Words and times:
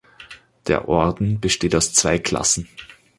Der 0.65 0.89
Orden 0.89 1.39
besteht 1.39 1.75
aus 1.75 1.93
zwei 1.93 2.17
Klassen. 2.17 2.67